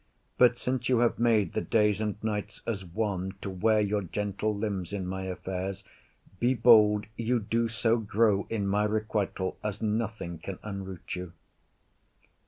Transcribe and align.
But 0.39 0.57
since 0.57 0.89
you 0.89 0.97
have 0.97 1.19
made 1.19 1.53
the 1.53 1.61
days 1.61 2.01
and 2.01 2.15
nights 2.23 2.63
as 2.65 2.83
one, 2.83 3.33
To 3.43 3.51
wear 3.51 3.79
your 3.79 4.01
gentle 4.01 4.55
limbs 4.57 4.93
in 4.93 5.05
my 5.05 5.25
affairs, 5.25 5.83
Be 6.39 6.55
bold 6.55 7.05
you 7.17 7.39
do 7.39 7.67
so 7.67 7.97
grow 7.97 8.47
in 8.49 8.65
my 8.65 8.83
requital 8.87 9.59
As 9.63 9.79
nothing 9.79 10.39
can 10.39 10.57
unroot 10.63 11.15
you. 11.15 11.33